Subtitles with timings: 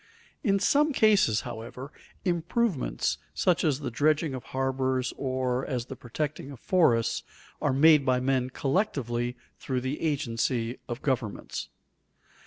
[0.43, 1.91] In some cases, however,
[2.25, 7.21] improvements such as the dredging of harbors or as the protecting of forests,
[7.61, 11.69] are made by men collectively through the agency of governments.